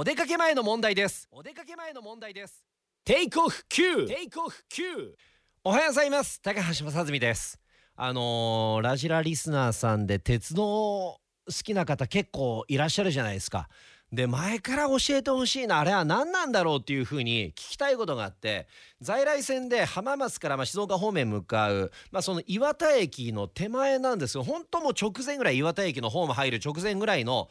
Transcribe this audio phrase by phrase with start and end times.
[0.00, 1.26] お出かけ前の問題です。
[1.32, 2.64] お出かけ前の問題です。
[3.04, 5.16] テイクオフ Q テイクオフ Q
[5.64, 6.40] おはようございます。
[6.40, 7.58] 高橋正澄です。
[7.96, 11.20] あのーラジラリスナーさんで鉄道好
[11.64, 13.68] きな方結構いらっしゃるじゃないですか。
[14.12, 15.80] で前から教えてほしいな。
[15.80, 18.68] あれは何なんだろうっていうふうに聞きたいことがあって。
[19.00, 27.48] 在来線で浜松からまあ静岡方面向かう、まあ、その岩田駅の手前なんですよ本当もう直前ぐらい岩田駅のホーム入る直前ぐらいの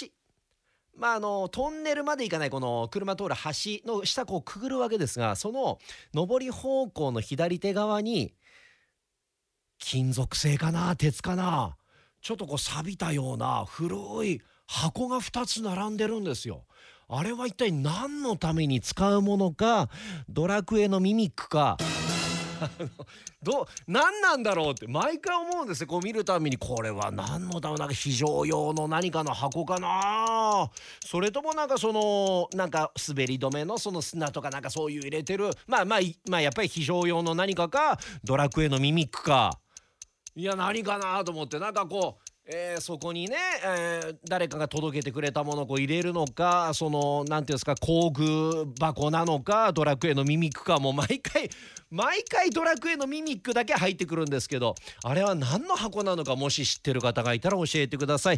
[0.00, 0.06] 橋
[0.96, 3.34] まあ、あのトンネルまで行かないこの車通る
[3.84, 5.78] 橋の下こうくぐるわけですがその
[6.14, 8.34] 上り方向の左手側に
[9.78, 11.76] 金属製かな鉄かな
[12.22, 13.96] ちょっとこう錆びたような古
[14.26, 16.64] い箱が2つ並んでるんですよ。
[17.08, 19.88] あれは一体何のために使うものか
[20.28, 21.76] ドラクエのミミックか
[23.42, 25.86] どう何なんだろうって毎回思うんですよ。
[25.86, 30.70] こう見るたびにこれは何のためなんか非常用の何かの箱かな。
[31.04, 35.50] それともなんかそのなんか滑り止めのその砂とかなんかそういう入れてる。
[35.66, 39.58] まあまあまあやっぱり非常用の何かかドラクエのミミックか。
[40.34, 51.50] いや何かなと思ってなんかこうえーそこにね、えー誰かが届けてくれたものを入れるのかその何ていうんですか工具箱なのかドラクエのミミックかも毎回
[51.90, 58.34] 毎回ドラクエのミミックだけ入ってくるんですけどあれは何の箱なのかもし知ってる方がいたら教えてください。